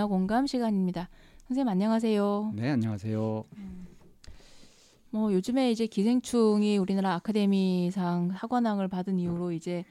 [0.00, 1.10] 음, 문화 공감 시간입니다.
[1.46, 2.52] 선생님 안녕하세요.
[2.56, 3.44] 네, 안녕하세요.
[5.10, 9.84] 뭐 요즘에 이제 기생충이 우리나라 아카데미상 학원왕을 받은 이후로 이제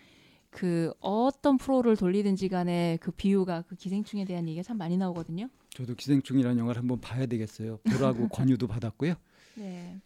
[0.50, 5.47] 그 어떤 프로를 돌리든지 간에 그 비유가 그 기생충에 대한 얘기가 참 많이 나오거든요.
[5.75, 7.78] 저도 기생충이라는 영화를 한번 봐야 되겠어요.
[7.83, 9.14] 보라고 권유도 받았고요.
[9.57, 10.02] 네.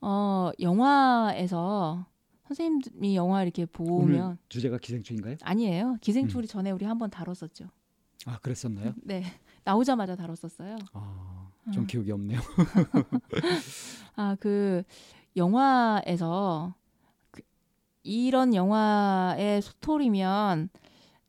[0.00, 2.06] 어, 영화에서
[2.46, 5.36] 선생님이 영화 이렇게 보면 주제가 기생충인가요?
[5.42, 5.98] 아니에요.
[6.00, 7.68] 기생충이 전에 우리 한번 다뤘었죠.
[8.26, 8.94] 아, 그랬었나요?
[9.02, 9.22] 네.
[9.64, 10.76] 나오자마자 다뤘었어요.
[10.92, 11.86] 아, 좀 음.
[11.86, 12.40] 기억이 없네요.
[14.16, 14.82] 아, 그
[15.36, 16.74] 영화에서
[17.30, 17.42] 그
[18.02, 20.70] 이런 영화의 스토리면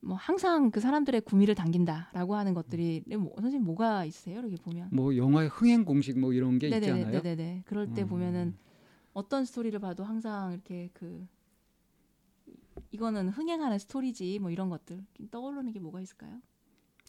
[0.01, 4.39] 뭐 항상 그 사람들의 구미를 당긴다라고 하는 것들이 뭐, 선생님 뭐가 있으세요?
[4.39, 4.89] 이렇게 보면.
[4.91, 7.21] 뭐 영화의 흥행 공식 뭐 이런 게 네네네, 않아요?
[7.21, 7.63] 네네네.
[7.65, 8.07] 그럴 때 음.
[8.07, 8.57] 보면은
[9.13, 11.27] 어떤 스토리를 봐도 항상 이렇게 그
[12.91, 16.39] 이거는 흥행하는 스토리지 뭐 이런 것들 떠오르는 게 뭐가 있을까요?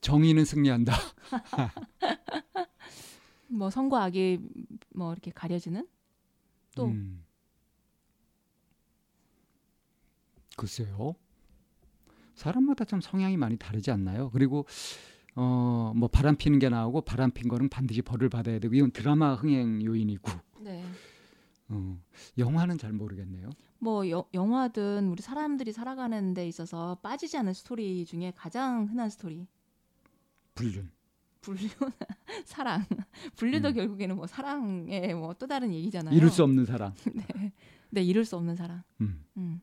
[0.01, 0.93] 정의는 승리한다.
[3.49, 4.39] 뭐 선과 악이
[4.95, 5.87] 뭐 이렇게 가려지는
[6.75, 7.25] 또 음.
[10.57, 11.15] 글쎄요.
[12.35, 14.31] 사람마다 참 성향이 많이 다르지 않나요?
[14.31, 14.67] 그리고
[15.35, 19.35] 어, 뭐 바람 피는 게 나오고 바람 핀 거는 반드시 벌을 받아야 되고 이건 드라마
[19.35, 20.85] 흥행 요인이고 네.
[21.69, 21.99] 어,
[22.39, 23.51] 영화는 잘 모르겠네요.
[23.79, 29.47] 뭐 여- 영화든 우리 사람들이 살아가는 데 있어서 빠지지 않는 스토리 중에 가장 흔한 스토리
[30.55, 30.91] 불륜.
[31.41, 31.71] 불륜
[32.45, 32.85] 사랑
[33.37, 33.75] 불륜도 음.
[33.75, 36.15] 결국에는 뭐 사랑의 뭐 또 다른 얘기잖아요.
[36.15, 36.95] 이룰 수 없는 사랑.
[37.15, 37.53] 네.
[37.91, 38.83] 네, 이룰 수 없는 사랑.
[39.01, 39.25] 음.
[39.37, 39.61] 음.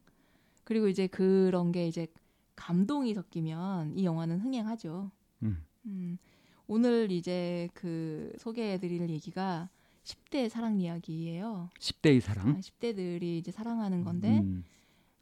[0.63, 2.07] 그리고 이제 그런 게 이제
[2.55, 5.11] 감동이 섞이면 이 영화는 흥행하죠.
[5.43, 5.63] 음.
[5.85, 6.17] 음.
[6.65, 9.69] 오늘 이제 그 소개해드릴 얘기가
[10.03, 11.69] 10대 사랑 이야기예요.
[11.79, 12.59] 10대의 사랑.
[12.59, 14.63] 10대들이 이제 사랑하는 건데 음.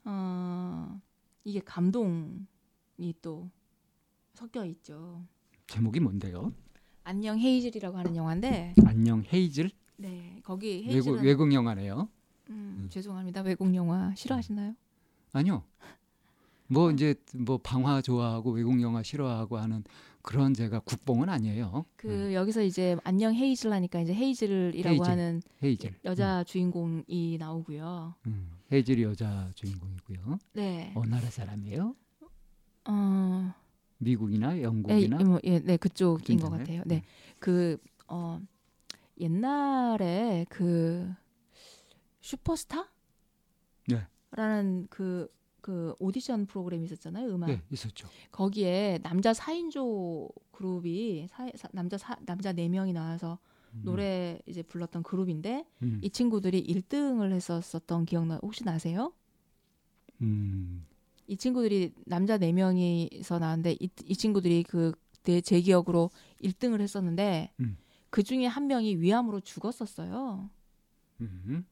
[0.06, 1.00] 어,
[1.44, 3.50] 이게 감동이 또
[4.34, 5.24] 섞여 있죠.
[5.68, 6.54] 제목이 뭔데요?
[7.04, 9.70] 안녕 헤이즐이라고 하는 영화인데, 안녕 헤이즐.
[9.98, 12.10] 네 거기 외국 헤이즐은 외국 영화네요.
[12.50, 12.88] 음, 음.
[12.90, 14.76] 죄송합니다 외국 영화 싫어하시나요?
[15.32, 15.64] 아니요.
[16.68, 19.84] 뭐 이제 뭐 방화 좋아하고 외국 영화 싫어하고 하는
[20.22, 21.86] 그런 제가 국뽕은 아니에요.
[21.96, 25.06] 그 여기서 이제 안녕 헤이즐 하니까 이제 헤이즐이라고 헤이즐.
[25.06, 25.96] 하는 헤이즐.
[26.04, 28.16] 여자 주인공이 나오고요.
[28.28, 28.52] 음, 음.
[28.72, 30.40] 헤이즐이 여자 주인공이고요.
[30.54, 30.92] 네.
[30.96, 31.96] 어느 나라 사람이에요?
[32.88, 33.54] 어,
[33.98, 36.50] 미국이나 예, 영국이나 뭐, 예, 네, 그쪽인 것.
[36.50, 36.84] 같아요.
[36.86, 37.04] 네.
[37.40, 38.40] 그, 어,
[39.20, 41.12] 옛날에 그,
[42.22, 42.90] 슈퍼스타?
[43.88, 44.02] 네.
[44.32, 47.48] 라는 그, 그 오디션 프로그램이 있었잖아요, 음악.
[47.48, 48.08] 네, 있었죠.
[48.32, 53.40] 거기에 남자 4인조 그룹이, 사, 사- 남자 사, 남자 4명이 나와서
[53.74, 59.14] 음, 노래 이제 불렀던 그룹인데, 음, 이 친구들이 1등을 했었었던 기억나, 혹시 나세요?
[60.22, 60.86] 음,
[61.28, 66.12] 이 친구들이 남자 4명이서 나왔는데 이, 이 친구들이 그때 제 기억으로
[66.44, 67.78] 1등을 했었는데 음.
[68.10, 70.50] 그 중에 한 명이 위암으로 죽었었어요.
[71.22, 71.66] 음,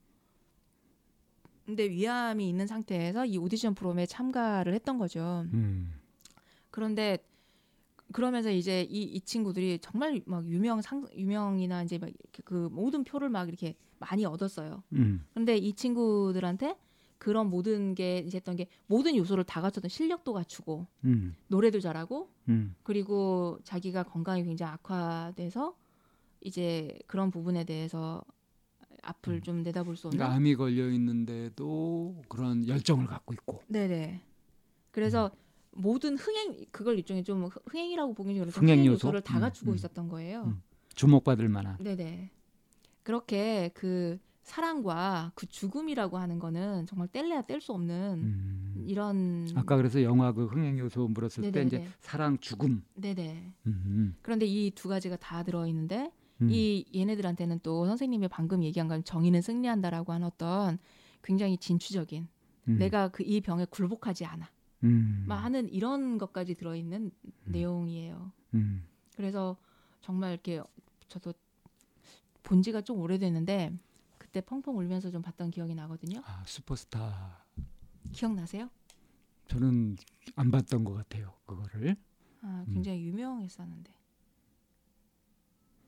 [1.65, 5.45] 근데 위암이 있는 상태에서 이 오디션 프로그램에 참가를 했던 거죠.
[5.53, 5.93] 음,
[6.71, 7.17] 그런데
[8.11, 12.09] 그러면서 이제 이, 이 친구들이 정말 막 유명 상 유명이나 이제 막
[12.45, 14.83] 그 모든 표를 막 이렇게 많이 얻었어요.
[14.93, 16.75] 음, 근데 이 친구들한테
[17.23, 22.29] 그런 모든 게 이제 했던 게 모든 요소를 다 갖췄던 실력도 갖추고 음, 노래도 잘하고
[22.49, 25.73] 음, 그리고 자기가 건강이 굉장히 악화돼서
[26.41, 28.21] 이제 그런 부분에 대해서
[29.03, 29.41] 앞을 음.
[29.41, 30.17] 좀 내다볼 수 없는.
[30.17, 34.21] 그러니까 암이 걸려 있는데도 그런 열정을 갖고 있고 네네.
[34.91, 35.81] 그래서 음.
[35.81, 38.95] 모든 흥행 그걸 일종의 좀 흥- 흥행이라고 보기 좀 흥행 흥행 요소?
[39.07, 39.75] 요소를 다 음, 갖추고 음.
[39.75, 40.43] 있었던 거예요.
[40.43, 40.61] 음.
[40.93, 41.77] 주목받을 만한.
[41.79, 42.29] 네네.
[43.01, 48.83] 그렇게 그 사랑과 그 죽음이라고 하는 거는 정말 뗄래야 뗄 수 없는 음.
[48.87, 49.47] 이런.
[49.55, 51.67] 아까 그래서 영화 그 흥행 요소 물었을 때 네네네.
[51.67, 52.83] 이제 사랑, 죽음.
[52.95, 53.53] 네네.
[53.67, 56.11] 음, 그런데 이 두 가지가 다 들어 있는데
[56.41, 60.77] 음, 이 얘네들한테는 또 선생님이 방금 얘기한 건 정의는 승리한다라고 한 어떤
[61.21, 62.27] 굉장히 진취적인
[62.67, 64.49] 음, 내가 그 이 병에 굴복하지 않아
[64.83, 67.11] 음, 막 하는 이런 것까지 들어 있는
[67.45, 68.31] 내용이에요.
[68.55, 68.83] 음,
[69.15, 69.55] 그래서
[70.01, 70.61] 정말 이렇게
[71.07, 71.33] 저도
[72.41, 73.71] 본 지가 좀 오래됐는데
[74.33, 76.23] 그때 펑펑 울면서 좀 봤던 기억이 나거든요.
[76.25, 77.45] 아, 슈퍼스타.
[78.13, 78.67] 기억나세요?
[79.47, 79.95] 저는
[80.35, 81.35] 안 봤던 것 같아요.
[81.45, 81.95] 그거를
[82.41, 82.73] 아, 음.
[82.73, 83.93] 굉장히 유명했었는데.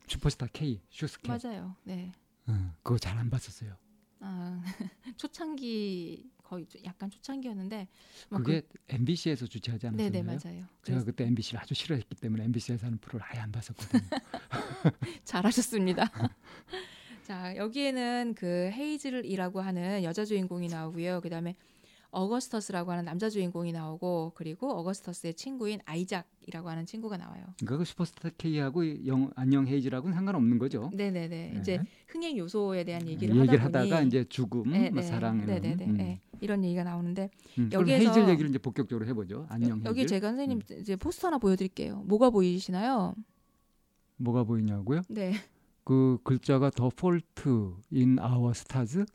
[0.06, 1.28] 슈퍼스타 K 슈스케.
[1.28, 1.76] 맞아요.
[1.86, 2.12] 네.
[2.50, 3.76] 응, 그거 잘 안 봤었어요.
[4.20, 4.62] 아,
[5.18, 7.88] 초창기 거의 좀 약간 초창기였는데
[8.30, 10.12] 막 그게 MBC에서 주최하지 그, 않았었나요?
[10.12, 10.66] 네네 맞아요.
[10.84, 14.04] 제가 그때 MBC를 아주 싫어했기 때문에 MBC에서 하는 프로를 아예 안 봤었거든요.
[15.26, 16.12] 잘하셨습니다.
[17.26, 21.22] 자 여기에는 그 헤이즐이라고 하는 여자 주인공이 나오고요.
[21.22, 21.56] 그다음에
[22.12, 27.44] 어거스터스라고 하는 남자 주인공이 나오고 그리고 어거스터스의 친구인 아이작이라고 하는 친구가 나와요.
[27.58, 30.92] 그러니까 그 슈퍼스타 K하고 영, 안녕 헤이즐하고는 상관없는 거죠.
[30.94, 31.28] 네네네.
[31.28, 31.58] 네.
[31.60, 35.08] 이제 흥행 요소에 대한 얘기를, 얘기를 하다 하다가 이제 죽음, 네, 뭐 네.
[35.08, 35.86] 사랑 이런 네네네.
[35.86, 35.98] 음.
[35.98, 36.22] 네.
[36.42, 39.48] 이런 얘기가 나오는데 음, 여기에서- 헤이즐 얘기를 이제 본격적으로 해보죠.
[39.50, 39.86] 안녕 헤이즐.
[39.88, 40.78] 여기 제가 선생님 음.
[40.80, 42.04] 이제 포스터 하나 보여드릴게요.
[42.06, 43.16] 뭐가 보이시나요?
[44.18, 45.02] 뭐가 보이냐고요?
[45.10, 45.34] 네.
[45.86, 49.06] 그 글자가 The Fault in Our Stars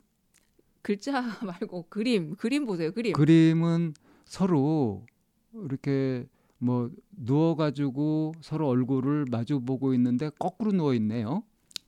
[0.81, 2.91] 글자 말고 그림, 그림 보세요.
[2.91, 3.13] 그림.
[3.13, 3.93] 그림은
[4.25, 5.05] 서로
[5.53, 6.25] 이렇게
[6.57, 11.43] 뭐 누워 가지고 서로 얼굴을 마주 보고 있는데 거꾸로 누워 있네요.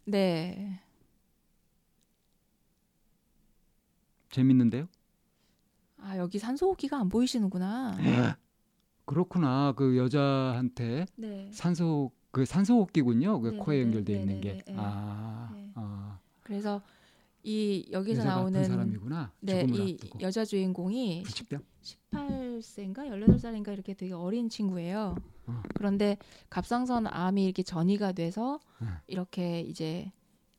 [0.06, 0.80] 네.
[4.30, 4.88] 재밌는데요?
[5.98, 7.96] 아 여기 산소호흡기가 안 보이시는구나.
[9.06, 9.74] 그렇구나.
[9.76, 11.50] 그 여자한테 네.
[11.54, 13.40] 산소 그 산소호흡기군요.
[13.42, 14.54] 그 네, 코에 네, 연결돼 네, 있는 네, 게.
[14.54, 14.74] 네, 네.
[14.76, 15.70] 아, 네.
[15.76, 16.18] 아.
[16.42, 16.82] 그래서
[17.44, 19.32] 이 여기서 나오는 사람이구나.
[19.42, 20.20] 네, 이 앞두고.
[20.22, 21.62] 여자 주인공이 90대?
[22.12, 25.16] 18세인가 18살인가 이렇게 되게 어린 친구예요.
[25.46, 25.62] 어.
[25.76, 26.18] 그런데
[26.50, 28.88] 갑상선 암이 이렇게 전이가 돼서 네.
[29.06, 30.12] 이렇게 이제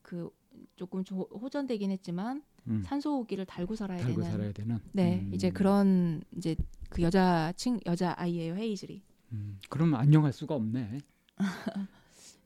[0.03, 0.31] 그
[0.77, 2.83] 조금 조- 호전되긴 했지만 음.
[2.87, 4.79] 산소호흡기를 달고 살아야 달고 되는 살아야 되는.
[4.93, 5.35] 네 음.
[5.35, 6.55] 이제 그런 이제
[6.89, 9.59] 그 여자 친 여자 아이예요 헤이즐이 음.
[9.69, 10.99] 그럼 안녕할 수가 없네.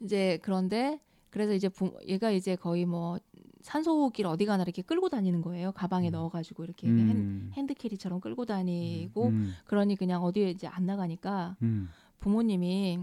[0.00, 1.00] 이제 그런데
[1.30, 3.18] 그래서 이제 부, 얘가 이제 거의 뭐
[3.62, 6.12] 산소호흡기를 어디 가나 이렇게 끌고 다니는 거예요 가방에 음.
[6.12, 7.50] 넣어가지고 이렇게 핸, 음.
[7.54, 9.52] 핸 드캐리처럼 끌고 다니고 음.
[9.66, 11.88] 그러니 그냥 어디에 이제 안 나가니까 음.
[12.20, 12.98] 부모님이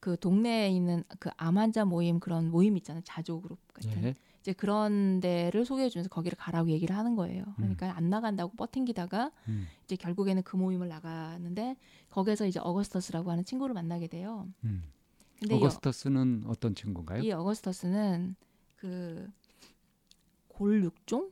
[0.00, 4.14] 그 동네에 있는 그 암 환자 모임 그런 모임 있잖아요 자조 그룹 같은 예.
[4.40, 7.44] 이제 그런 데를 소개해 주면서 거기를 가라고 얘기를 하는 거예요.
[7.56, 9.68] 그러니까 안 나간다고 버팅기다가 음.
[9.84, 11.76] 이제 결국에는 그 모임을 나가는데
[12.10, 14.48] 거기서 이제 어거스터스라고 하는 친구를 만나게 돼요.
[15.50, 15.56] 음.
[15.56, 17.22] 어거스터스는 어떤 친구인가요?
[17.22, 18.36] 이, 이 어거스터스는
[18.76, 19.28] 그
[20.48, 21.30] 골육종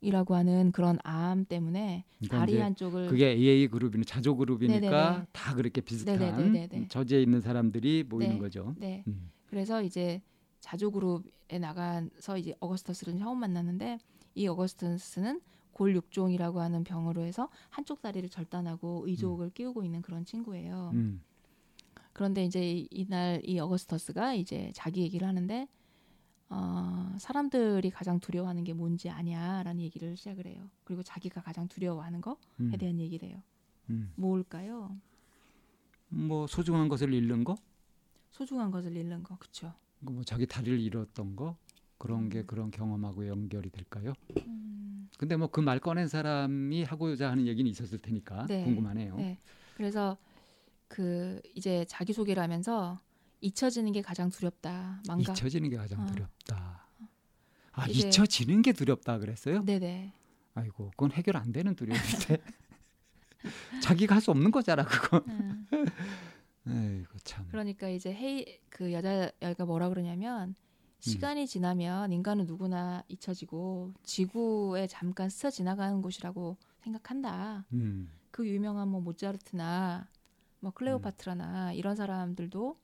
[0.00, 5.26] 이라고 하는 그런 암 때문에 그러니까 다리 한쪽을 그게 AA 그룹이나 자조 그룹이니까 네네네.
[5.32, 6.88] 다 그렇게 비슷한 네네네네네.
[6.88, 8.38] 저지에 있는 사람들이 모이는 네.
[8.38, 8.74] 거죠.
[8.76, 9.30] 네 음.
[9.46, 10.20] 그래서 이제
[10.60, 13.98] 자조 그룹에 나가서 이제 어거스터스를 처음 만났는데
[14.34, 15.40] 이 어거스터스는
[15.72, 20.90] 골육종이라고 하는 병으로 해서 한쪽 다리를 절단하고 의족을 끼우고 있는 그런 친구예요.
[20.94, 21.22] 음.
[22.14, 25.68] 그런데 이제 이- 이날 이 어거스터스가 이제 자기 얘기를 하는데
[26.48, 30.70] 어, 사람들이 가장 두려워하는 게 뭔지 아냐라는 얘기를 시작을 해요.
[30.84, 32.72] 그리고 자기가 가장 두려워하는 거에 음.
[32.78, 33.42] 대한 얘기를 해요.
[33.90, 34.12] 음.
[34.16, 34.96] 뭘까요?
[36.08, 37.56] 뭐 소중한 것을 잃는 거,
[38.30, 39.72] 소중한 것을 잃는 거, 그렇죠?
[40.00, 41.56] 뭐 자기 다리를 잃었던 거
[41.98, 42.46] 그런 게 음.
[42.46, 44.12] 그런 경험하고 연결이 될까요?
[44.46, 48.62] 음, 근데 뭐 그 말 꺼낸 사람이 하고자 하는 얘기는 있었을 테니까 네.
[48.64, 49.16] 궁금하네요.
[49.16, 49.38] 네.
[49.76, 50.16] 그래서
[50.88, 53.00] 그 이제 자기 소개를 하면서
[53.40, 55.02] 잊혀지는 게 가장 두렵다.
[55.06, 55.36] 망각.
[55.36, 56.06] 잊혀지는 게 가장 어.
[56.06, 56.86] 두렵다.
[57.72, 59.64] 아 이제- 잊혀지는 게 두렵다 그랬어요?
[59.64, 60.12] 네네.
[60.54, 62.38] 아이고 그건 해결 안 되는 두려움인데
[63.82, 65.22] 자기가 할 수 없는 거잖아 그거.
[65.28, 65.66] 음.
[66.66, 67.46] 에이고 참.
[67.50, 70.54] 그러니까 이제 헤이 그 여자 여가 뭐라 그러냐면
[71.00, 77.66] 시간이 지나면 인간은 누구나 잊혀지고 지구에 잠깐 스쳐 지나가는 곳이라고 생각한다.
[77.74, 78.08] 음.
[78.30, 80.08] 그 유명한 뭐 모차르트나
[80.64, 82.78] 뭐 클레오파트라나 이런 사람들도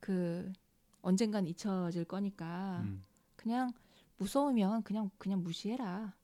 [0.00, 0.52] 그
[1.00, 3.02] 언젠간 잊혀질 거니까 음.
[3.36, 3.72] 그냥
[4.18, 6.14] 무서우면 그냥 그냥 무시해라.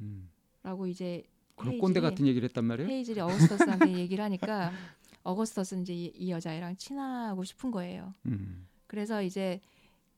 [0.00, 0.28] 음.
[0.64, 1.22] 라고 이제
[1.54, 2.90] 그런 꼰대 같은 얘기를 했단 말이에요.
[2.90, 4.72] 헤이즐이 어거스터스한테 얘기를 하니까
[5.22, 8.12] 어거스터스는 이제 이, 이 여자애랑 친하고 싶은 거예요.
[8.26, 8.66] 음.
[8.88, 9.60] 그래서 이제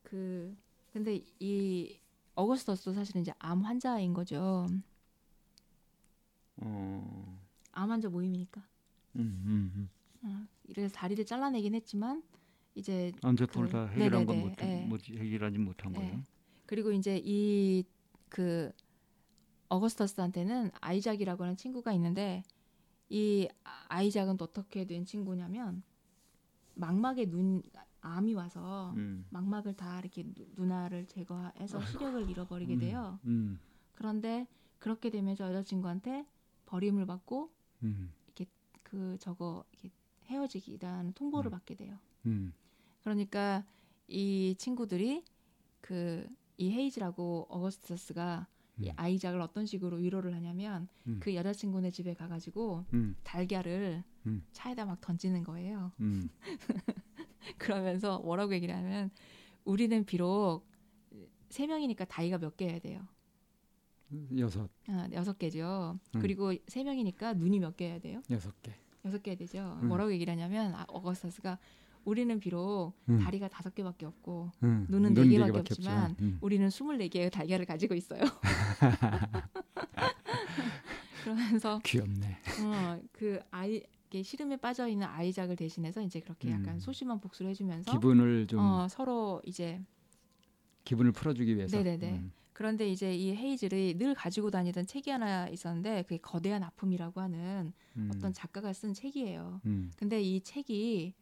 [0.02, 0.56] 그
[0.94, 1.98] 근데 이
[2.34, 4.66] 어거스터스도 사실은 이제 암 환자인 거죠.
[6.56, 7.38] 어.
[7.72, 8.62] 암 환자 모임이니까.
[9.18, 9.88] 음, 음, 음.
[10.22, 12.22] 어, 그래서 다리를 잘라내긴 했지만
[12.74, 14.86] 이제 언제부터 그- 다 해결한 건 네네네, 못, 예.
[14.86, 15.98] 뭐지 해결하지 못한 예.
[15.98, 16.22] 거예요.
[16.66, 17.84] 그리고 이제 이
[18.28, 18.72] 그
[19.68, 22.42] 어거스터스한테는 아이작이라고 하는 친구가 있는데
[23.08, 23.48] 이
[23.88, 25.82] 아이작은 또 어떻게 된 친구냐면
[26.74, 27.62] 망막에 눈
[28.00, 29.26] 암이 와서 음.
[29.30, 33.18] 망막을 다 이렇게 누- 눈알을 제거해서 시력을 잃어버리게 음, 돼요.
[33.24, 33.58] 음.
[33.94, 34.46] 그런데
[34.78, 36.26] 그렇게 되면서 여자친구한테
[36.66, 37.50] 버림을 받고
[37.84, 38.12] 음.
[38.96, 39.64] 그 저거
[40.26, 41.52] 헤어지기라는 통보를 음.
[41.52, 41.98] 받게 돼요.
[42.26, 42.52] 음.
[43.02, 43.64] 그러니까
[44.08, 45.24] 이 친구들이
[45.80, 46.26] 그
[46.58, 48.46] 이 헤이즈라고 어거스터스가
[48.78, 48.92] 이 음.
[48.96, 51.18] 아이작을 어떤 식으로 위로를 하냐면 음.
[51.20, 53.16] 그 여자친구네 집에 가가지고 음.
[53.24, 54.44] 달걀을 음.
[54.52, 55.92] 차에다 막 던지는 거예요.
[56.00, 56.28] 음.
[57.58, 59.10] 그러면서 뭐라고 얘기를 하면
[59.64, 60.62] 우리는 비록
[61.48, 63.06] 세 명이니까 다이가 몇 개여야 돼요.
[64.38, 65.98] 여섯 아, 여섯 개죠.
[66.14, 66.20] 음.
[66.20, 68.22] 그리고 세 명이니까 눈이 몇 개여야 돼요?
[68.30, 68.72] 여섯 개.
[69.06, 69.78] 여섯 개 되죠.
[69.82, 69.88] 음.
[69.88, 71.58] 뭐라고 얘기를 하냐면 아, 어거스터스가
[72.04, 73.18] 우리는 비록 음.
[73.18, 74.86] 다리가 다섯 개밖에 없고 음.
[74.88, 76.38] 눈은 눈네네 개밖에 개밖에 없지만 음.
[76.40, 78.20] 우리는 스물네 개의 달걀을 가지고 있어요.
[81.24, 82.38] 그러면서 귀엽네.
[82.64, 86.78] 어, 그 아이 이게 시름에 빠져 있는 아이작을 대신해서 이제 그렇게 약간 음.
[86.78, 89.82] 소심한 복수를 해주면서 기분을 좀 어, 서로 이제
[90.84, 91.76] 기분을 풀어주기 위해서.
[91.76, 92.30] 네네네.
[92.56, 92.58] 음.
[92.58, 98.10] 그런데 이제 이 헤이즐이 늘 가지고 다니던 책이 하나 있었는데 그게 거대한 아픔이라고 하는 음.
[98.14, 99.60] 어떤 작가가 쓴 책이에요.
[99.66, 99.92] 음.
[99.96, 101.12] 근데 이 책이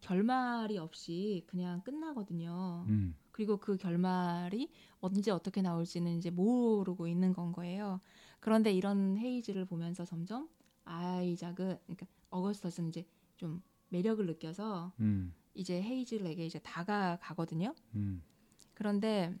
[0.00, 2.84] 결말이 없이 그냥 끝나거든요.
[2.88, 3.16] 음.
[3.32, 8.00] 그리고 그 결말이 언제 어떻게 나올지는 이제 모르고 있는 건 거예요.
[8.38, 10.48] 그런데 이런 헤이즐을 보면서 점점
[10.84, 13.04] 아이작은 그러니까 어거스터스는 이제
[13.36, 15.34] 좀 매력을 느껴서 음.
[15.54, 17.74] 이제 헤이즐에게 이제 다가가거든요.
[17.96, 18.22] 음.
[18.74, 19.36] 그런데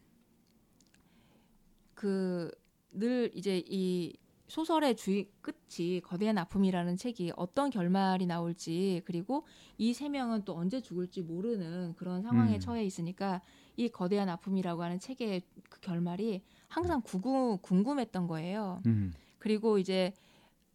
[2.00, 2.50] 그
[2.92, 4.16] 늘 이제 이
[4.48, 9.44] 소설의 주의 끝이 거대한 아픔이라는 책이 어떤 결말이 나올지 그리고
[9.78, 12.60] 이 세 명은 또 언제 죽을지 모르는 그런 상황에 음.
[12.60, 13.42] 처해 있으니까
[13.76, 18.82] 이 거대한 아픔이라고 하는 책의 그 결말이 항상 구구, 궁금했던 거예요.
[18.86, 19.12] 음.
[19.38, 20.12] 그리고 이제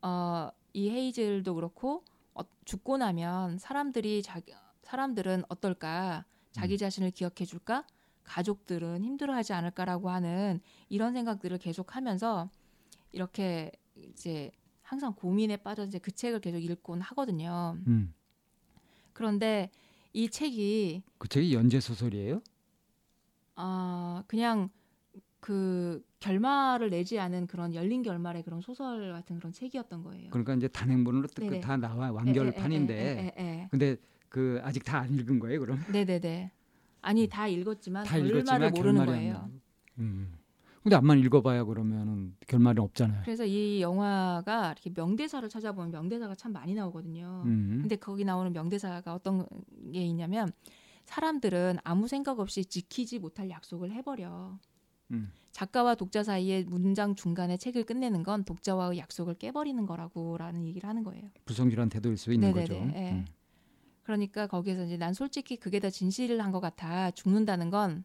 [0.01, 4.53] 어, 이 헤이즐도 그렇고 어, 죽고 나면 사람들이 자기
[4.84, 6.77] 사람들은 어떨까 자기 음.
[6.77, 7.86] 자신을 기억해 줄까
[8.25, 12.50] 가족들은 힘들어하지 않을까라고 하는 이런 생각들을 계속하면서
[13.13, 14.51] 이렇게 이제
[14.82, 17.77] 항상 고민에 빠져 이제 그 책을 계속 읽곤 하거든요.
[17.88, 18.13] 음.
[19.13, 19.70] 그런데
[20.13, 22.41] 이 책이 그 책이 연재 소설이에요?
[23.55, 24.70] 아 그냥
[25.39, 30.29] 그 결말을 내지 않은 그런 열린 결말의 그런 소설 같은 그런 책이었던 거예요.
[30.32, 31.60] 그러니까 이제 단행본으로 네네.
[31.60, 32.94] 다 나와 에, 완결판인데.
[32.94, 33.67] 에, 에, 에, 에, 에.
[33.70, 33.96] 근데
[34.27, 35.79] 그 아직 다 안 읽은 거예요, 그럼?
[35.91, 36.51] 네네네.
[37.05, 39.50] 아니 다 읽었지만 다 결말을 모르는 거예요.
[40.00, 40.33] 음.
[40.81, 43.21] 근데 앞만 읽어봐야 그러면은 결말이 없잖아요.
[43.24, 47.43] 그래서 이 영화가 이렇게 명대사를 찾아보면 명대사가 참 많이 나오거든요.
[47.45, 47.79] 음.
[47.81, 49.45] 근데 거기 나오는 명대사가 어떤
[49.91, 50.51] 게 있냐면
[51.05, 54.57] 사람들은 아무 생각 없이 지키지 못할 약속을 해버려.
[55.12, 55.31] 음.
[55.51, 61.29] 작가와 독자 사이에 문장 중간에 책을 끝내는 건 독자와의 약속을 깨버리는 거라고라는 얘기를 하는 거예요.
[61.45, 62.67] 불성실한 태도일 수 있는 네네네.
[62.67, 62.97] 거죠.
[62.97, 63.12] 예.
[63.12, 63.25] 음.
[64.05, 67.09] 그러니까 거기에서 이제 난 솔직히 그게 다 진실한 것 같아.
[67.12, 68.03] 죽는다는 건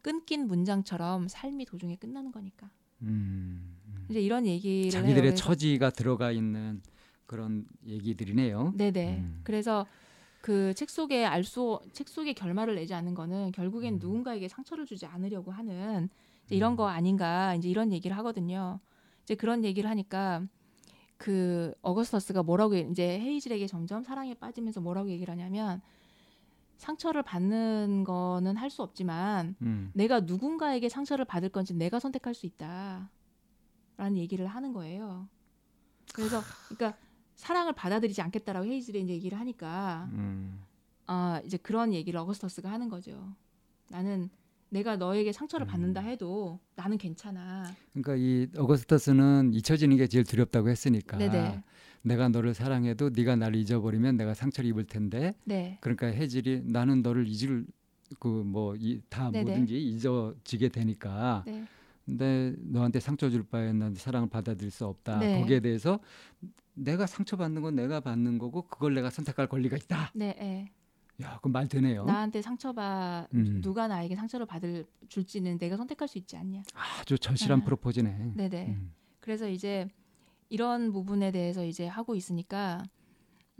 [0.00, 2.70] 끊긴 문장처럼 삶이 도중에 끝나는 거니까.
[3.02, 3.76] 음.
[4.08, 4.88] 이제 이런 얘기를.
[4.90, 6.80] 자기들의 처지가 들어가 있는
[7.26, 8.74] 그런 얘기들이네요.
[8.76, 9.18] 네네.
[9.18, 9.40] 음.
[9.42, 9.84] 그래서
[10.40, 13.98] 그 책 속에 알수 책 속에 결말을 내지 않는 거는 결국엔 음.
[13.98, 16.08] 누군가에게 상처를 주지 않으려고 하는
[16.44, 16.76] 이제 이런 음.
[16.76, 18.78] 거 아닌가 이제 이런 얘기를 하거든요.
[19.24, 20.44] 이제 그런 얘기를 하니까
[21.16, 25.80] 그 어거스터스가 뭐라고 얘- 이제 헤이즐에게 점점 사랑에 빠지면서 뭐라고 얘기를 하냐면
[26.76, 29.90] 상처를 받는 거는 할 수 없지만 음.
[29.94, 33.10] 내가 누군가에게 상처를 받을 건지 내가 선택할 수 있다.
[33.96, 35.26] 라는 얘기를 하는 거예요.
[36.14, 36.98] 그래서 그러니까
[37.34, 40.62] 사랑을 받아들이지 않겠다라고 헤이즐이 이제 얘기를 하니까 음.
[41.06, 43.32] 아 이제 그런 얘기를 어거스터스가 하는 거죠.
[43.88, 44.28] 나는
[44.68, 46.06] 내가 너에게 상처를 받는다 음.
[46.06, 47.64] 해도 나는 괜찮아.
[47.92, 51.62] 그러니까 이 어거스터스는 잊혀지는 게 제일 두렵다고 했으니까 네네.
[52.02, 55.78] 내가 너를 사랑해도 네가 나를 잊어버리면 내가 상처를 입을 텐데 네.
[55.80, 57.66] 그러니까 해질이 나는 너를 잊을
[58.20, 59.44] 그 뭐다 네네.
[59.44, 61.64] 뭐든지 잊어지게 되니까 네.
[62.04, 65.18] 근데 너한테 상처 줄 바엔 난 사랑을 받아들일 수 없다.
[65.18, 65.40] 네.
[65.40, 65.98] 거기에 대해서
[66.74, 70.12] 내가 상처 받는 건 내가 받는 거고 그걸 내가 선택할 권리가 있다.
[70.14, 70.70] 네.
[71.18, 71.26] 네.
[71.26, 72.04] 야, 그럼 말 되네요.
[72.04, 73.60] 나한테 상처받 음.
[73.62, 76.62] 누가 나에게 상처를 받을 줄지는 내가 선택할 수 있지 않냐.
[76.74, 77.64] 아주 절실한 네.
[77.64, 78.32] 프로포즈네.
[78.34, 78.66] 네네.
[78.68, 78.92] 음.
[79.20, 79.88] 그래서 이제
[80.48, 82.82] 이런 부분에 대해서 이제 하고 있으니까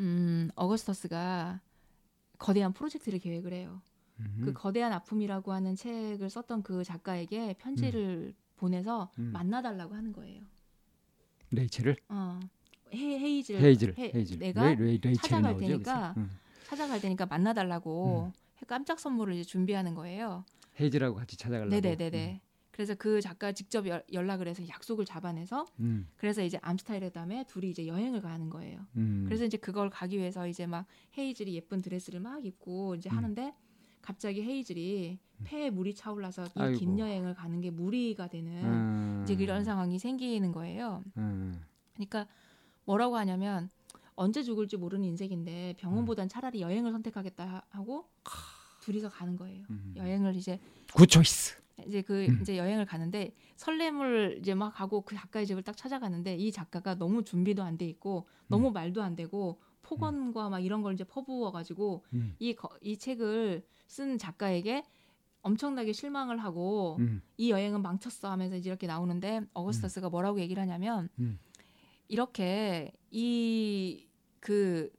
[0.01, 1.61] 음, 어거스터스가
[2.39, 3.81] 거대한 프로젝트를 계획을 해요.
[4.21, 4.43] 음.
[4.45, 9.31] 그 거대한 아픔이라고 하는 책을 썼던 그 작가에게 편지를 보내서 음.
[9.33, 10.43] 만나달라고 하는 거예요.
[11.51, 12.39] 레이첼을 어,
[12.93, 14.39] 헤, 헤이즐, 헤이즐, 헤- 헤이즐.
[14.39, 16.15] 내가 레이, 레이, 레이첼이 찾아갈 테니까.
[16.19, 16.31] 음.
[16.67, 18.33] 찾아갈 테니까 만나달라고
[18.67, 20.45] 깜짝 선물을 이제 준비하는 거예요.
[20.81, 21.71] 헤이즐하고 같이 찾아가려고.
[21.71, 22.41] 네네네네.
[22.73, 26.09] 그래서 그 작가 직접 연- 연락을 해서 약속을 잡아내서 음.
[26.17, 28.81] 그래서 이제 암스타르담에 둘이 이제 여행을 가는 거예요.
[28.97, 29.23] 음.
[29.27, 33.17] 그래서 이제 그걸 가기 위해서 이제 막 헤이즐이 예쁜 드레스를 막 입고 이제 음.
[33.17, 33.55] 하는데
[34.03, 36.77] 갑자기 헤이즐이 폐에 물이 차올라서 이.
[36.79, 39.21] 긴 여행을 가는 게 무리가 되는 음.
[39.25, 41.03] 이제 그런 상황이 생기는 거예요.
[41.17, 41.63] 음.
[41.95, 42.27] 그러니까
[42.85, 43.71] 뭐라고 하냐면
[44.17, 48.09] 언제 죽을지 모르는 인생인데 병원보단 차라리 여행을 선택하겠다 하고
[48.81, 49.65] 둘이서 가는 거예요.
[49.71, 49.93] 음.
[49.97, 50.59] 여행을 이제
[50.95, 51.57] Good choice.
[51.87, 52.39] 이제 그 음.
[52.41, 57.23] 이제 여행을 가는데 설렘을 이제 막 하고 그 작가의 집을 딱 찾아가는데 이 작가가 너무
[57.23, 62.05] 준비도 안 돼 있고 너무 말도 안 되고 폭언과 막 이런 걸 이제 퍼부어 가지고
[62.15, 62.35] 음.
[62.39, 64.85] 이이 책을 쓴 작가에게
[65.43, 67.23] 엄청나게 실망을 하고 음.
[67.37, 71.39] 이 여행은 망쳤어 하면서 이제 이렇게 나오는데 어거스터스가 뭐라고 얘기를 하냐면 음.
[72.09, 74.03] 이렇게 이
[74.41, 74.91] 그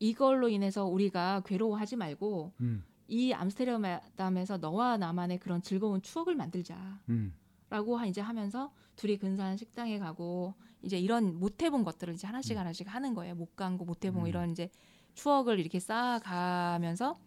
[0.00, 2.84] 이걸로 인해서 우리가 괴로워하지 말고 음.
[3.08, 7.00] 이 암스테르담에서 너와 나만의 그런 즐거운 추억을 만들자.
[7.08, 7.34] 음.
[7.70, 12.58] 라고 이제 하면서 둘이 근사한 식당에 가고 이제 이런 못 해본 것들을 이제 하나씩 음.
[12.60, 13.34] 하나씩 하는 거예요.
[13.34, 14.28] 못 간 거 못 해본 거 음.
[14.28, 14.70] 이런 이제
[15.14, 17.18] 추억을 이렇게 쌓아가면서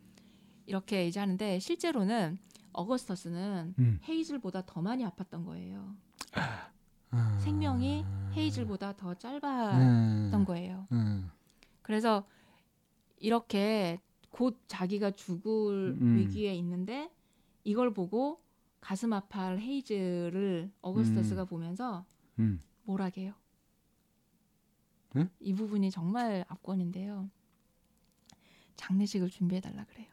[0.65, 2.38] 이렇게 이제 하는데 실제로는
[2.74, 4.00] 어거스터스는 음.
[4.08, 5.96] 헤이즐보다 더 많이 아팠던 거예요.
[6.34, 6.71] 아.
[7.39, 10.46] 생명이 헤이즐보다 더 짧았던 음.
[10.46, 10.88] 거예요.
[10.91, 11.30] 음.
[11.82, 12.25] 그래서
[13.18, 14.00] 이렇게
[14.30, 16.18] 곧 자기가 죽을 음.
[16.18, 17.12] 위기에 있는데
[17.63, 18.41] 이걸 보고
[18.80, 22.06] 가슴 아파할 헤이즐을 어거스터스가 보면서
[22.39, 22.60] 음.
[22.84, 23.34] 뭐라게요?
[25.13, 25.30] 네?
[25.39, 27.30] 이 부분이 정말 압권인데요.
[28.77, 30.08] 장례식을 준비해 달라 그래요.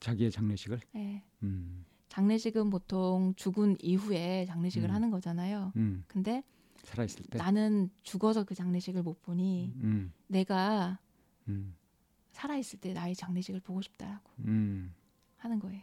[0.00, 0.80] 자기의 장례식을.
[0.92, 1.22] 네.
[1.42, 1.84] 음.
[2.08, 4.94] 장례식은 보통 죽은 이후에 장례식을 음.
[4.94, 5.72] 하는 거잖아요.
[5.76, 6.04] 음.
[6.08, 6.42] 근데
[6.84, 7.38] 살아 있을 때.
[7.38, 10.12] 나는 죽어서 그 장례식을 못 보니 음.
[10.26, 10.98] 내가
[11.48, 11.74] 음.
[12.32, 14.94] 살아 있을 때 나의 장례식을 보고 싶다라고 음.
[15.36, 15.82] 하는 거예요.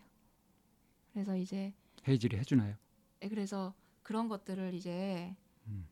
[1.13, 1.73] 그래서 이제
[2.07, 2.75] 헤이즐이 해주나요?
[3.19, 5.35] 네, 그래서 그런 것들을 이제
[5.67, 5.87] 음.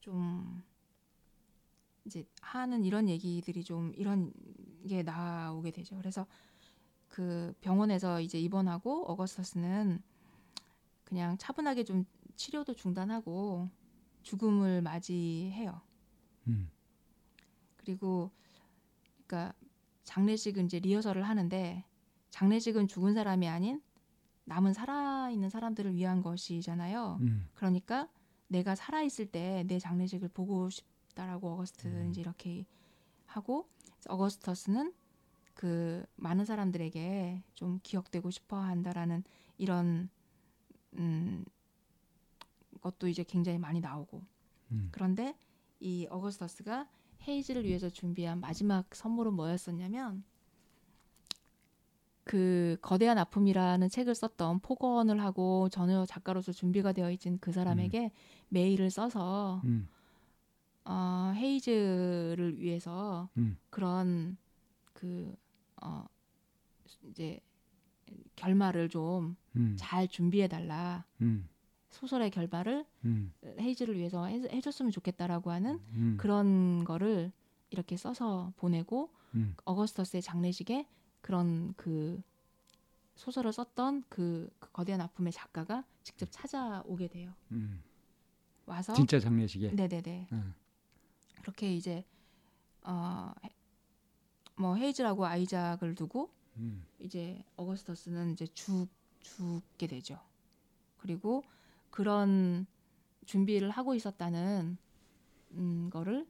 [0.00, 0.62] 좀
[2.04, 4.32] 이제 하는 이런 얘기들이 좀 이런
[4.88, 5.96] 게 나오게 되죠.
[5.96, 6.26] 그래서
[7.12, 10.02] 그 병원에서 이제 입원하고 어거스터스는
[11.04, 13.68] 그냥 차분하게 좀 치료도 중단하고
[14.22, 15.82] 죽음을 맞이해요.
[16.48, 16.70] 음.
[17.76, 18.30] 그리고
[19.26, 19.52] 그러니까
[20.04, 21.84] 장례식은 이제 리허설을 하는데
[22.30, 23.82] 장례식은 죽은 사람이 아닌
[24.44, 27.18] 남은 살아 있는 사람들을 위한 것이잖아요.
[27.20, 27.46] 음.
[27.54, 28.08] 그러니까
[28.48, 32.10] 내가 살아 있을 때 내 장례식을 보고 싶다라고 어거스트는 음.
[32.10, 32.64] 이제 이렇게
[33.26, 33.68] 하고
[34.08, 34.94] 어거스터스는
[35.54, 39.24] 그 많은 사람들에게 좀 기억되고 싶어 한다라는
[39.58, 40.08] 이런
[40.94, 41.44] 음
[42.80, 44.22] 것도 이제 굉장히 많이 나오고
[44.72, 44.88] 음.
[44.90, 45.36] 그런데
[45.80, 46.88] 이 어거스터스가
[47.26, 50.24] 헤이즈를 위해서 준비한 마지막 선물은 뭐였었냐면
[52.24, 58.12] 그 거대한 아픔이라는 책을 썼던 폭언을 하고 전혀 작가로서 준비가 되어 있진 그 사람에게
[58.48, 59.88] 메일을 써서 음.
[60.84, 63.56] 어, 헤이즈를 위해서 음.
[63.70, 64.36] 그런
[64.92, 65.34] 그
[65.82, 66.06] 어,
[67.04, 67.40] 이제
[68.36, 69.76] 결말을 좀 음.
[69.78, 71.48] 잘 준비해 달라 음.
[71.90, 73.32] 소설의 결말을 음.
[73.58, 76.16] 헤이즈를 위해서 해, 해줬으면 좋겠다라고 하는 음.
[76.18, 77.32] 그런 거를
[77.70, 79.54] 이렇게 써서 보내고 음.
[79.64, 80.86] 어거스터스의 장례식에
[81.20, 82.20] 그런 그
[83.14, 87.32] 소설을 썼던 그, 그 거대한 아픔의 작가가 직접 찾아오게 돼요.
[87.52, 87.82] 음.
[88.66, 89.72] 와서 진짜 장례식에.
[89.72, 90.54] 네네네 음.
[91.42, 92.04] 그렇게 이제
[92.84, 93.51] 어, 해-
[94.62, 96.86] 뭐 헤이즈라고 아이작을 두고 음.
[97.00, 98.88] 이제 어거스터스는 이제 죽
[99.22, 100.20] 죽게 되죠.
[100.98, 101.42] 그리고
[101.90, 102.66] 그런
[103.26, 104.78] 준비를 하고 있었다는
[105.52, 106.26] 음, 거를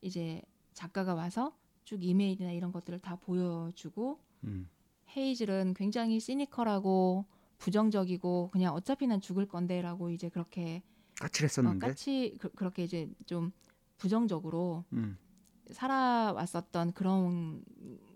[0.00, 0.42] 이제
[0.72, 4.68] 작가가 와서 쭉 이메일이나 이런 것들을 다 보여주고 음.
[5.14, 7.26] 헤이즐은 굉장히 시니컬하고
[7.58, 10.82] 부정적이고 그냥 어차피 난 죽을 건데라고 이제 그렇게
[11.20, 11.86] 어, 까칠했었는데.
[11.86, 13.52] 까치 그, 그렇게 이제 좀
[13.98, 15.18] 부정적으로 음.
[15.70, 17.64] 살아왔었던 그런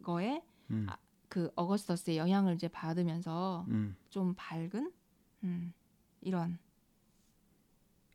[0.02, 0.86] 거에 음.
[0.88, 0.96] 아,
[1.28, 3.96] 그 어거스터스의 영향을 이제 받으면서 음.
[4.10, 4.92] 좀 밝은
[5.44, 5.72] 음,
[6.20, 6.58] 이런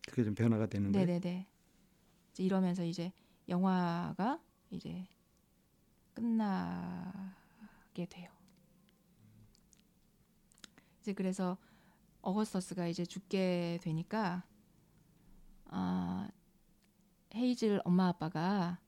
[0.08, 1.06] 그게 좀 변화가 되는데.
[1.06, 1.48] 네네네
[2.32, 3.12] 이제 이러면서 이제
[3.48, 4.40] 영화가
[4.72, 5.08] 이제
[6.14, 8.30] 끝나게 돼요.
[11.02, 11.58] 이제 그래서
[12.22, 14.44] 어거스터스가 이제 죽게 되니까
[15.66, 16.30] 아
[17.36, 18.80] 헤이즐 엄마 아빠가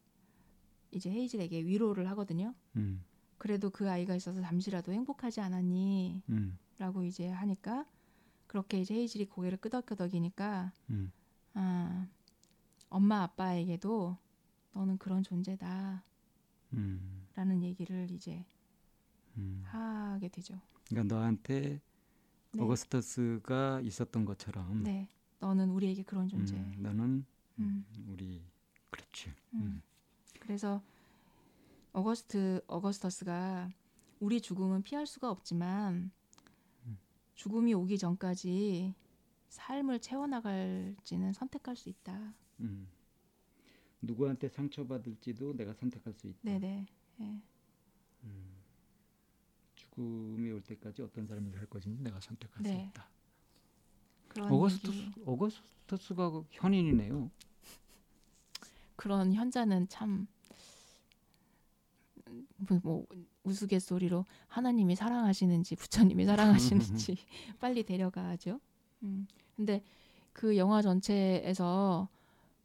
[0.95, 2.53] 이제 헤이즐에게 위로를 하거든요.
[2.77, 3.03] 음.
[3.37, 6.23] 그래도 그 아이가 있어서 잠시라도 행복하지 않았니?
[6.29, 6.57] 음.
[6.77, 7.85] 라고 이제 하니까
[8.47, 11.11] 그렇게 이제 헤이즐이 고개를 끄덕끄덕이니까 음.
[11.53, 12.07] 아,
[12.89, 14.17] 엄마 아빠에게도
[14.73, 16.03] 너는 그런 존재다
[16.73, 17.27] 음.
[17.35, 18.45] 라는 얘기를 이제
[19.37, 19.61] 음.
[19.65, 20.59] 하게 되죠.
[20.89, 21.81] 그러니까 너한테
[22.53, 22.61] 네.
[22.63, 25.09] 어거스터스가 있었던 것처럼 네.
[25.39, 26.55] 너는 우리에게 그런 존재.
[26.55, 27.25] 음, 너는
[27.59, 28.41] 음, 우리
[28.89, 29.33] 그렇지.
[29.53, 29.81] 음.
[30.39, 30.81] 그래서
[31.93, 33.71] 어거스트 어거스터스가
[34.19, 36.11] 우리 죽음은 피할 수가 없지만
[36.85, 36.97] 음.
[37.35, 38.93] 죽음이 오기 전까지
[39.49, 42.33] 삶을 채워나갈지는 선택할 수 있다.
[42.59, 42.87] 음.
[44.01, 46.39] 누구한테 상처받을지도 내가 선택할 수 있다.
[46.43, 46.85] 네네.
[47.21, 47.41] 예.
[49.95, 52.89] 죽음이 올 때까지 어떤 삶을 살 것인지 내가 선택할 수 네.
[52.89, 53.09] 있다.
[54.27, 57.31] 그런 어거스터스 얘기, 어거스터스가 그 현인이네요.
[58.95, 60.27] 그런 현자는 참
[62.57, 63.05] 뭐, 뭐
[63.43, 67.17] 우스갯소리로 하나님이 사랑하시는지 부처님이 사랑하시는지
[67.59, 68.59] 빨리 데려가죠.
[69.03, 69.27] 음.
[69.55, 69.83] 근데
[70.33, 72.09] 그 영화 전체에서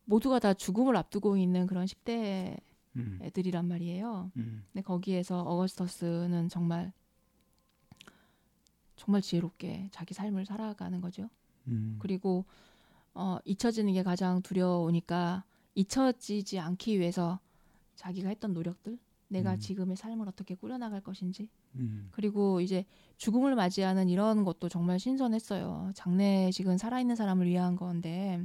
[0.05, 2.59] 모두가 다 죽음을 앞두고 있는 그런 10대
[2.97, 3.19] 음.
[3.23, 4.33] 애들이란 말이에요.
[4.37, 4.65] 음.
[4.73, 6.93] 근데 거기에서 어거스터스는 정말
[8.97, 11.31] 정말 지혜롭게 자기 삶을 살아가는 거죠.
[11.69, 11.97] 음.
[12.01, 12.45] 그리고
[13.15, 15.45] 어, 잊혀지는 게 가장 두려우니까
[15.81, 17.41] 잊혀지지 않기 위해서
[17.97, 19.59] 자기가 했던 노력들, 내가 음.
[19.59, 22.09] 지금의 삶을 어떻게 꾸려나갈 것인지, 음.
[22.11, 22.85] 그리고 이제
[23.17, 25.93] 죽음을 맞이하는 이런 것도 정말 신선했어요.
[25.95, 28.45] 장례식은 살아있는 사람을 위한 건데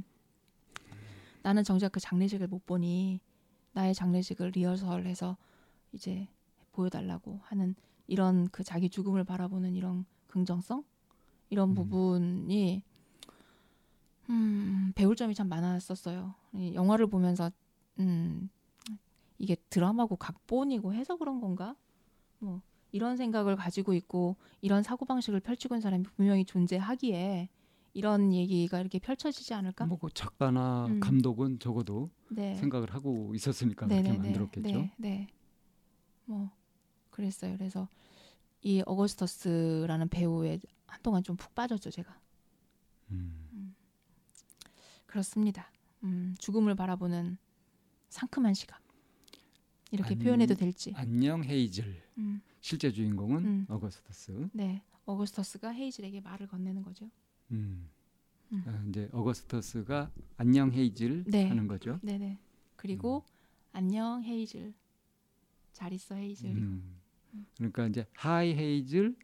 [1.42, 3.20] 나는 정작 그 장례식을 못 보니
[3.72, 5.36] 나의 장례식을 리허설해서
[5.92, 6.28] 이제
[6.72, 7.74] 보여달라고 하는
[8.06, 10.84] 이런 그 자기 죽음을 바라보는 이런 긍정성
[11.50, 11.74] 이런 음.
[11.74, 12.82] 부분이
[14.30, 16.34] 음, 배울 점이 참 많았었어요.
[16.54, 17.50] 이 영화를 보면서
[17.98, 18.48] 음,
[19.38, 21.76] 이게 드라마고 각본이고 해서 그런 건가?
[22.38, 22.60] 뭐
[22.92, 27.48] 이런 생각을 가지고 있고 이런 사고 방식을 펼치고 있는 사람이 분명히 존재하기에
[27.94, 29.86] 이런 얘기가 이렇게 펼쳐지지 않을까?
[29.86, 31.00] 뭐그 작가나 음.
[31.00, 32.54] 감독은 적어도 네.
[32.56, 34.68] 생각을 하고 있었으니까 그렇게 만들었겠죠.
[34.68, 35.28] 네, 네.
[36.26, 36.50] 뭐
[37.10, 37.56] 그랬어요.
[37.56, 37.88] 그래서
[38.62, 42.18] 이 어거스터스라는 배우에 한동안 좀 푹 빠졌죠, 제가.
[43.12, 43.45] 음.
[45.20, 45.70] 그렇습니다.
[46.04, 47.38] 음, 죽음을 바라보는
[48.10, 48.82] 상큼한 시각.
[49.90, 50.92] 이렇게 안- 표현해도 될지.
[50.94, 52.02] 안녕 헤이즐.
[52.18, 53.66] 음, 실제 주인공은 음.
[53.70, 54.50] 어거스터스.
[54.52, 54.82] 네.
[55.06, 57.10] 어거스터스가 헤이즐에게 말을 건네는 거죠.
[57.52, 57.88] 음.
[58.52, 58.62] 음.
[58.66, 61.48] 아, 이제 어거스터스가 안녕 헤이즐 네.
[61.48, 61.98] 하는 거죠.
[62.02, 62.38] 네네.
[62.76, 63.24] 그리고
[63.72, 64.74] 안녕 헤이즐.
[65.72, 66.50] 잘 있어 헤이즐.
[66.50, 67.00] 음.
[67.56, 69.16] 그러니까 이제 Hi Hazel,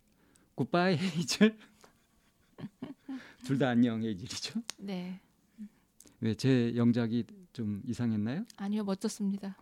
[0.54, 1.58] goodbye Hazel.
[3.44, 4.62] 둘 다 안녕 헤이즐이죠.
[4.78, 5.20] 네.
[6.22, 8.44] 왜 제 영작이 좀 이상했나요?
[8.56, 9.56] 아니요 멋졌습니다.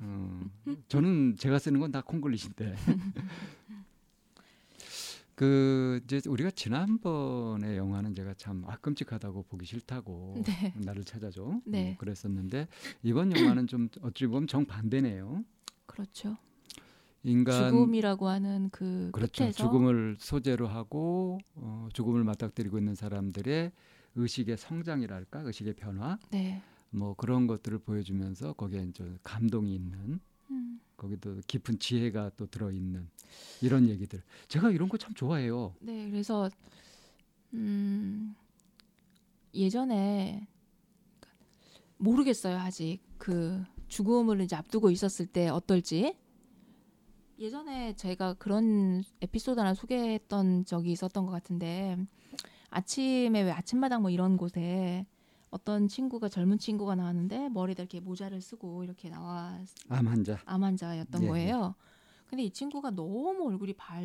[0.00, 0.40] 어,
[0.88, 2.74] 저는 제가 쓰는 건 다 콩글리시인데.
[5.34, 10.72] 그 이제 우리가 지난번에 영화는 제가 참 아, 끔찍하다고 보기 싫다고 네.
[10.76, 11.90] 나를 찾아줘 네.
[11.92, 12.68] 음, 그랬었는데
[13.02, 15.44] 이번 영화는 좀 어찌 보면 정 반대네요.
[15.86, 16.36] 그렇죠.
[17.24, 19.42] 인간 죽음이라고 하는 그 그렇죠.
[19.44, 23.72] 끝에서 죽음을 소재로 하고 어, 죽음을 맞닥뜨리고 있는 사람들의
[24.16, 26.62] 의식의 성장이랄까, 의식의 변화, 네.
[26.90, 33.08] 뭐 그런 것들을 보여주면서 거기에 이제 감동이 있는 음, 거기도 깊은 지혜가 또 들어 있는
[33.60, 34.22] 이런 얘기들.
[34.48, 35.74] 제가 이런 거 참 좋아해요.
[35.80, 36.08] 네.
[36.10, 36.48] 그래서
[37.54, 38.34] 음,
[39.54, 40.46] 예전에
[41.98, 46.16] 모르겠어요 아직 그 죽음을 이제 앞두고 있었을 때 어떨지.
[47.38, 51.96] 예전에 제가 그런 에피소드 하나 소개했던 적이 있었던 것 같은데
[52.74, 55.06] 아침에 왜 아침마당 뭐 이런 곳에
[55.50, 60.38] 어떤 친구가 젊은 친구가 나왔는데 머리에다 이렇게 모자를 쓰고 이렇게 나와 암 환자.
[60.44, 61.76] 암 환자였던 예, 거예요.
[62.26, 64.02] 근데 이 친구가 너무 얼굴이 밝,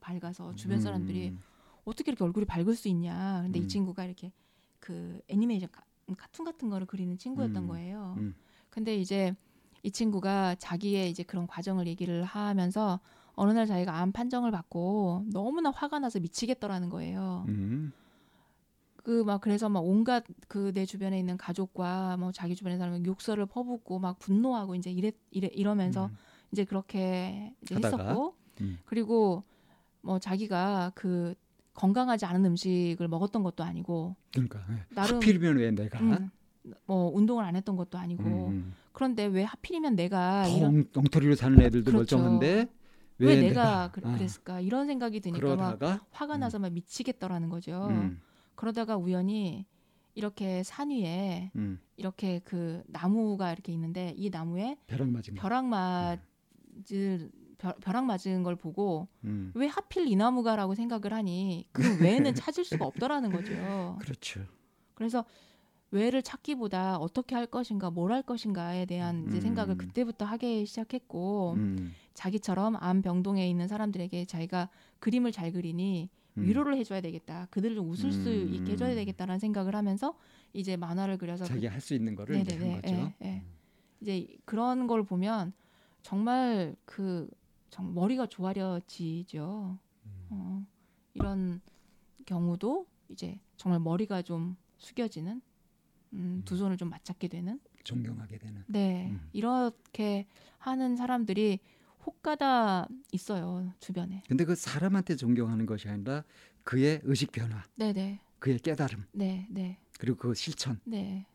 [0.00, 1.38] 밝아서 주변 사람들이 음,
[1.84, 3.42] 어떻게 이렇게 얼굴이 밝을 수 있냐.
[3.44, 3.64] 근데 음.
[3.64, 4.32] 이 친구가 이렇게
[4.80, 5.84] 그 애니메이션 카,
[6.16, 8.16] 카툰 같은 거를 그리는 친구였던 음, 거예요.
[8.18, 8.34] 음.
[8.68, 9.32] 근데 이제
[9.84, 12.98] 이 친구가 자기의 이제 그런 과정을 얘기를 하면서
[13.34, 17.44] 어느 날 자기가 암 판정을 받고 너무나 화가 나서 미치겠더라는 거예요.
[19.08, 23.46] 음, 그막 그래서 막 온갖 그 내 주변에 있는 가족과 뭐 자기 주변의 사람을 욕설을
[23.46, 26.16] 퍼붓고 막 분노하고 이제 이래, 이래 이러면서 음,
[26.52, 28.78] 이제 그렇게 이제 하다가, 했었고 음.
[28.84, 29.44] 그리고
[30.02, 31.34] 뭐 자기가 그
[31.74, 34.84] 건강하지 않은 음식을 먹었던 것도 아니고 그러니까 예.
[34.94, 36.30] 나름 하필이면 왜 내가 음,
[36.86, 41.34] 뭐 운동을 안 했던 것도 아니고 음, 그런데 왜 하필이면 내가 더 이런 엉- 엉터리로
[41.34, 42.18] 사는 애들도 그렇죠.
[42.18, 42.68] 멀쩡한데
[43.20, 46.40] 왜, 내가, 그, 아, 랬을까 이런 생각이 드니까 막 그러다가 화가 음.
[46.40, 47.86] 나서 막 미치겠더라는 거죠.
[47.90, 48.20] 음,
[48.58, 49.66] 그러다가 우연히
[50.16, 55.40] 이렇게 산 위에 음, 이렇게 그 나무가 이렇게 있는데 이 나무에 벼락 맞은 거.
[55.40, 61.98] 벼락 맞을 벼- 벼락 맞은 걸 보고 음, 왜 하필 이 나무가라고 생각을 하니 그
[62.00, 63.96] 외에는 찾을 수가 없더라는 거죠.
[64.00, 64.44] 그렇죠.
[64.94, 65.24] 그래서
[65.92, 69.40] 왜를 찾기보다 어떻게 할 것인가, 뭘 할 것인가에 대한 음.
[69.40, 74.68] 생각을 그때부터 하기 시작했고 음, 자기처럼 암 병동에 있는 사람들에게 자기가
[74.98, 76.27] 그림을 잘 그리니 음.
[76.42, 77.46] 위로를 해줘야 되겠다.
[77.50, 78.54] 그들을 좀 웃을 수 음.
[78.54, 80.16] 있게 해줘야 되겠다라는 생각을 하면서
[80.52, 82.94] 이제 만화를 그려서 그- 자기가 할수 있는 거를 네네네, 거죠.
[82.94, 83.42] 예, 예.
[84.00, 85.52] 이제 그런 걸 보면
[86.02, 87.28] 정말 그
[87.70, 89.78] 정, 머리가 조아려지죠.
[90.06, 90.26] 음.
[90.30, 90.66] 어,
[91.14, 91.60] 이런
[92.26, 95.40] 경우도 이제 정말 머리가 좀 숙여지는
[96.14, 98.64] 음, 두 손을 좀 맞잡게 되는 존경하게 되는.
[98.66, 99.28] 네 음.
[99.32, 100.26] 이렇게
[100.58, 101.58] 하는 사람들이
[102.08, 104.22] 혹가다 있어요 주변에.
[104.28, 106.24] 근데 그 사람한테 존경하는 것이 아니라
[106.64, 108.20] 그의 의식 변화, 네네.
[108.38, 109.78] 그의 깨달음, 네네.
[109.98, 110.80] 그리고 그 실천.
[110.84, 111.26] 네.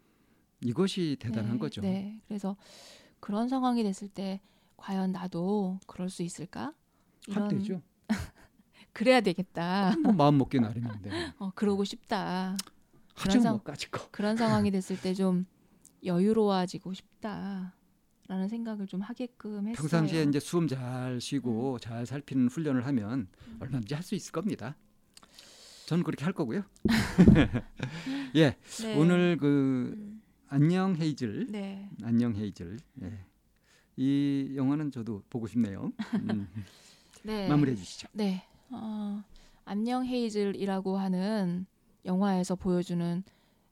[0.61, 1.81] 이것이 대단한 네, 거죠.
[1.81, 2.19] 네.
[2.27, 2.55] 그래서
[3.19, 4.41] 그런 상황이 됐을 때
[4.77, 6.73] 과연 나도 그럴 수 있을까?
[7.29, 7.81] 하면 되죠.
[8.93, 9.95] 그래야 되겠다.
[10.03, 11.09] 뭐 마음 먹기 나름인데
[11.39, 12.55] 어 그러고 싶다.
[13.15, 14.09] 하죠 상- 뭐 까짓 거.
[14.11, 15.45] 그런 상황이 됐을 때 좀
[16.03, 17.73] 여유로워지고 싶다
[18.33, 19.75] 라는 생각을 좀 하게끔 했어요.
[19.75, 21.19] 평상시에 이제 숨잘 음.
[21.19, 23.27] 쉬고 잘 살피는 훈련을 하면
[23.59, 24.75] 얼마든지 할 수 있을 겁니다.
[25.85, 26.63] 저는 그렇게 할 거고요.
[28.35, 28.97] 예, 네.
[28.97, 31.87] 오늘 그 음, 안녕 헤이즐, 네.
[32.01, 32.79] 안녕 헤이즐.
[33.03, 33.19] 예.
[33.97, 35.93] 이 영화는 저도 보고 싶네요.
[36.15, 36.47] 음,
[37.21, 37.47] 네.
[37.47, 38.07] 마무리해 주시죠.
[38.13, 38.43] 네.
[38.71, 39.23] 어,
[39.63, 41.67] 안녕 헤이즐이라고 하는
[42.03, 43.23] 영화에서 보여주는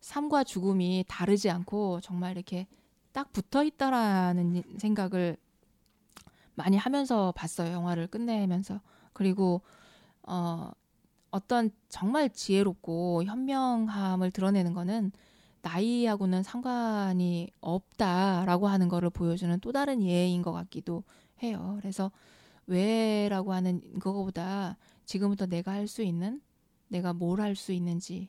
[0.02, 2.68] 삶과 죽음이 다르지 않고 정말 이렇게
[3.14, 5.38] 딱 붙어 있다라는 생각을
[6.56, 7.72] 많이 하면서 봤어요.
[7.74, 8.82] 영화를 끝내면서.
[9.14, 9.62] 그리고
[10.24, 10.72] 어
[11.32, 15.12] 어떤 정말 지혜롭고 현명함을 드러내는 거는
[15.62, 21.04] 나이하고는 상관이 없다라고 하는 거를 보여주는 또 다른 예인 것 같기도
[21.44, 21.78] 해요.
[21.82, 22.12] 그래서
[22.68, 26.42] 왜라고 하는 그거보다 지금부터 내가 할 수 있는
[26.90, 28.28] 내가 뭘 할 수 있는지에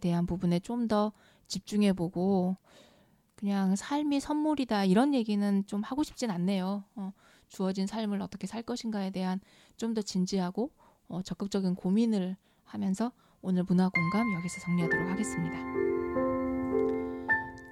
[0.00, 1.12] 대한 부분에 좀 더
[1.46, 2.56] 집중해 보고
[3.40, 6.84] 그냥 삶이 선물이다 이런 얘기는 좀 하고 싶진 않네요.
[6.94, 7.12] 어,
[7.48, 9.40] 주어진 삶을 어떻게 살 것인가에 대한
[9.76, 10.70] 좀 더 진지하고
[11.08, 15.56] 어, 적극적인 고민을 하면서 오늘 문화 공감 여기서 정리하도록 하겠습니다.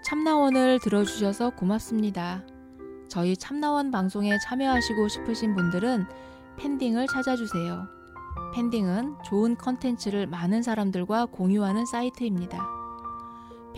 [0.05, 2.43] 참나원을 들어주셔서 고맙습니다.
[3.09, 6.07] 저희 참나원 방송에 참여하시고 싶으신 분들은
[6.57, 7.87] 팬딩을 찾아주세요.
[8.55, 12.78] 팬딩은 좋은 컨텐츠를 많은 사람들과 공유하는 사이트입니다.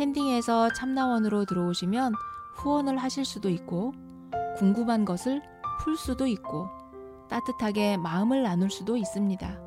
[0.01, 2.15] 팬딩에서 참나원으로 들어오시면
[2.55, 3.93] 후원을 하실 수도 있고
[4.57, 5.43] 궁금한 것을
[5.83, 6.69] 풀 수도 있고
[7.29, 9.63] 따뜻하게 마음을 나눌 수도 있습니다.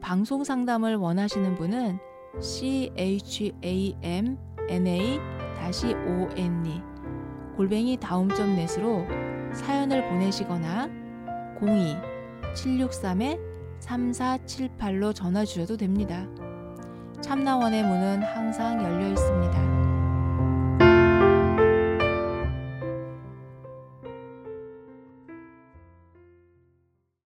[0.00, 1.98] 방송 상담을 원하시는 분은
[2.40, 4.38] chamna-one
[7.58, 9.06] 골뱅이 다음점 넷으로
[9.52, 10.88] 사연을 보내시거나
[13.80, 16.26] 02-763-3478로 전화 주셔도 됩니다.
[17.20, 19.83] 참나원의 문은 항상 열려 있습니다.